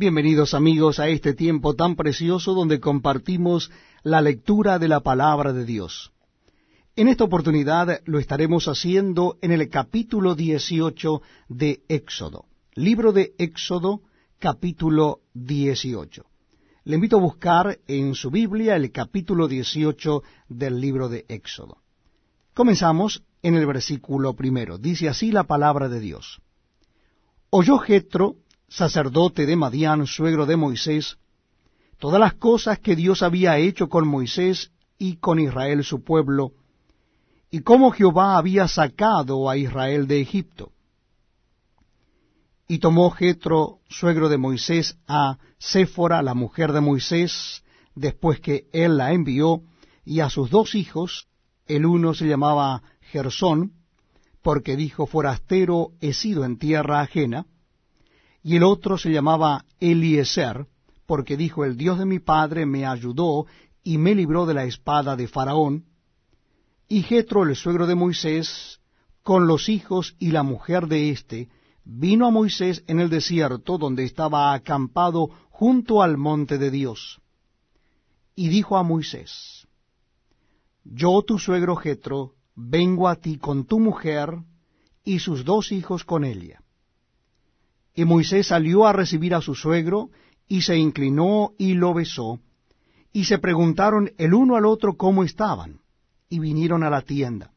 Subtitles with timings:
[0.00, 3.72] Bienvenidos amigos a este tiempo tan precioso donde compartimos
[4.04, 6.12] la lectura de la palabra de Dios.
[6.94, 12.44] En esta oportunidad lo estaremos haciendo en el capítulo 18 de Éxodo.
[12.74, 14.02] Libro de Éxodo,
[14.38, 16.24] capítulo 18.
[16.84, 21.78] Le invito a buscar en su Biblia el capítulo 18 del libro de Éxodo.
[22.54, 24.78] Comenzamos en el versículo primero.
[24.78, 26.40] Dice así la palabra de Dios.
[27.50, 28.36] Oyó Jetro,
[28.68, 31.18] sacerdote de Madián, suegro de Moisés,
[31.98, 36.52] todas las cosas que Dios había hecho con Moisés y con Israel su pueblo,
[37.50, 40.72] y cómo Jehová había sacado a Israel de Egipto.
[42.66, 47.62] Y tomó Jetro, suegro de Moisés, a Séfora, la mujer de Moisés,
[47.94, 49.62] después que él la envió,
[50.04, 51.28] y a sus dos hijos,
[51.66, 53.72] el uno se llamaba Gersón,
[54.42, 57.46] porque dijo, forastero he sido en tierra ajena,
[58.42, 60.66] y el otro se llamaba Eliezer,
[61.06, 63.46] porque dijo, el Dios de mi padre me ayudó
[63.82, 65.86] y me libró de la espada de Faraón.
[66.88, 68.80] Y Jetro, el suegro de Moisés,
[69.22, 71.48] con los hijos y la mujer de éste,
[71.84, 77.20] vino a Moisés en el desierto donde estaba acampado junto al monte de Dios.
[78.34, 79.66] Y dijo a Moisés,
[80.84, 84.38] Yo, tu suegro Jetro, vengo a ti con tu mujer
[85.04, 86.62] y sus dos hijos con ella.
[87.98, 90.10] Y Moisés salió a recibir a su suegro,
[90.46, 92.38] y se inclinó y lo besó,
[93.12, 95.80] y se preguntaron el uno al otro cómo estaban,
[96.28, 97.50] y vinieron a la tienda.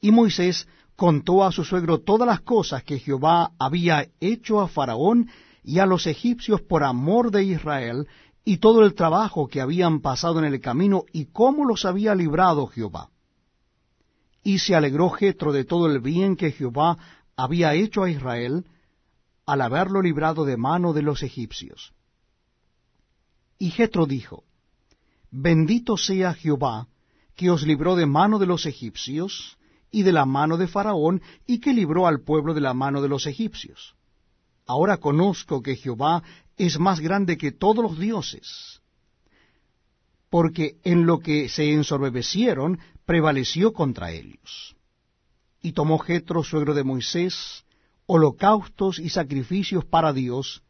[0.00, 5.28] Y Moisés contó a su suegro todas las cosas que Jehová había hecho a Faraón
[5.64, 8.06] y a los egipcios por amor de Israel,
[8.44, 12.68] y todo el trabajo que habían pasado en el camino, y cómo los había librado
[12.68, 13.10] Jehová.
[14.44, 16.96] Y se alegró Jetro de todo el bien que Jehová
[17.42, 18.66] había hecho a Israel
[19.46, 21.94] al haberlo librado de mano de los egipcios.
[23.58, 24.44] Y Jetro dijo,
[25.30, 26.88] Bendito sea Jehová,
[27.34, 29.56] que os libró de mano de los egipcios,
[29.90, 33.08] y de la mano de Faraón, y que libró al pueblo de la mano de
[33.08, 33.94] los egipcios.
[34.66, 36.22] Ahora conozco que Jehová
[36.56, 38.82] es más grande que todos los dioses,
[40.28, 44.76] porque en lo que se ensorbebecieron prevaleció contra ellos.
[45.62, 47.64] Y tomó Jetro, suegro de Moisés,
[48.06, 50.62] holocaustos y sacrificios para Dios,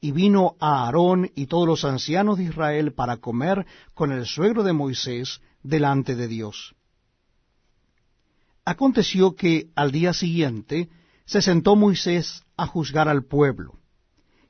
[0.00, 4.62] y vino a Aarón y todos los ancianos de Israel para comer con el suegro
[4.62, 6.74] de Moisés delante de Dios.
[8.64, 10.88] Aconteció que al día siguiente
[11.24, 13.78] se sentó Moisés a juzgar al pueblo,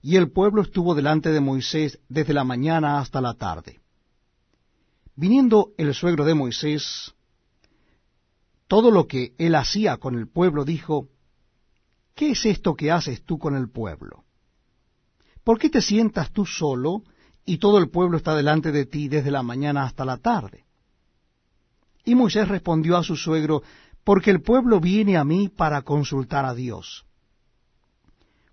[0.03, 3.81] y el pueblo estuvo delante de Moisés desde la mañana hasta la tarde.
[5.15, 7.15] Viniendo el suegro de Moisés,
[8.69, 11.09] todo lo que él hacía con el pueblo, dijo,
[12.15, 14.25] ¿qué es esto que haces tú con el pueblo?
[15.44, 17.03] ¿Por qué te sientas tú solo
[17.44, 20.65] y todo el pueblo está delante de ti desde la mañana hasta la tarde?
[22.04, 23.62] Y Moisés respondió a su suegro,
[24.04, 27.04] porque el pueblo viene a mí para consultar a Dios.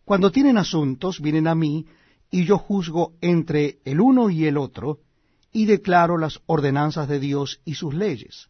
[0.06, 1.85] Cuando tienen asuntos, vienen a mí,
[2.30, 5.00] y yo juzgo entre el uno y el otro,
[5.51, 8.50] y declaro las ordenanzas de Dios y sus leyes.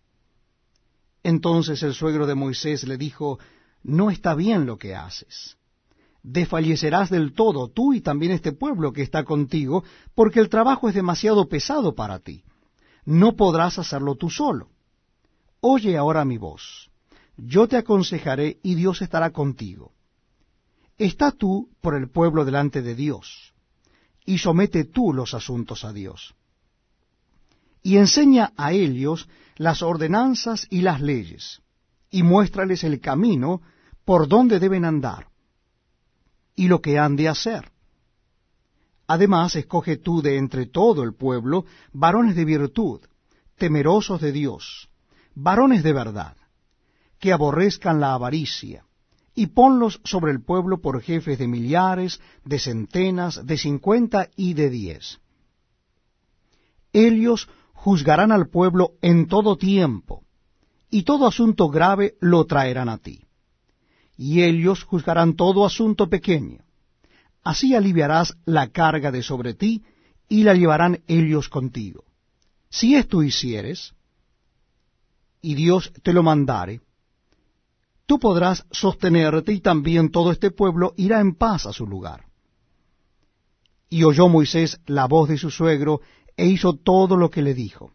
[1.23, 3.39] Entonces el suegro de Moisés le dijo,
[3.81, 5.57] No está bien lo que haces.
[6.22, 9.83] Desfallecerás del todo tú y también este pueblo que está contigo,
[10.16, 12.44] porque el trabajo es demasiado pesado para ti.
[13.06, 14.69] No podrás hacerlo tú solo.
[15.59, 16.91] Oye ahora mi voz.
[17.35, 19.94] Yo te aconsejaré y Dios estará contigo.
[20.97, 23.53] Está tú por el pueblo delante de Dios,
[24.25, 26.35] y somete tú los asuntos a Dios
[27.83, 29.27] y enseña a ellos
[29.57, 31.61] las ordenanzas y las leyes,
[32.09, 33.61] y muéstrales el camino
[34.05, 35.27] por donde deben andar,
[36.55, 37.71] y lo que han de hacer.
[39.05, 43.01] Además, escoge tú de entre todo el pueblo varones de virtud,
[43.57, 44.89] temerosos de Dios,
[45.35, 46.38] varones de verdad,
[47.19, 48.85] que aborrezcan la avaricia,
[49.35, 54.69] y ponlos sobre el pueblo por jefes de millares, de centenas, de cincuenta y de
[54.69, 55.19] diez.
[56.94, 60.24] Ellos juzgarán al pueblo en todo tiempo,
[60.90, 63.28] y todo asunto grave lo traerán a ti.
[64.16, 66.64] Y ellos juzgarán todo asunto pequeño.
[67.44, 69.84] Así aliviarás la carga de sobre ti,
[70.30, 72.06] y la llevarán ellos contigo.
[72.70, 73.94] Si esto hicieres,
[75.42, 76.81] y Dios te lo mandare,
[78.06, 82.25] tú podrás sostenerte y también todo este pueblo irá en paz a su lugar.
[83.90, 86.02] Y oyó Moisés la voz de su suegro
[86.38, 87.94] e hizo todo lo que le dijo.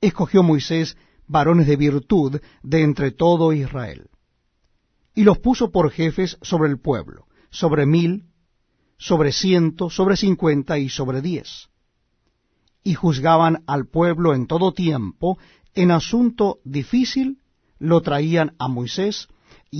[0.00, 0.96] Escogió Moisés
[1.26, 4.10] varones de virtud de entre todo Israel,
[5.14, 8.26] y los puso por jefes sobre el pueblo, sobre mil,
[8.98, 11.68] sobre ciento, sobre cincuenta y sobre diez,
[12.82, 15.38] y juzgaban al pueblo en todo tiempo,
[15.74, 17.38] en asunto difícil
[17.78, 19.28] lo traían a Moisés,